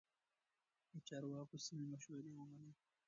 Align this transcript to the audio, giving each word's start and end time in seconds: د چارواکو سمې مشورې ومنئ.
د 0.91 0.93
چارواکو 1.07 1.57
سمې 1.65 1.85
مشورې 1.91 2.31
ومنئ. 2.33 2.71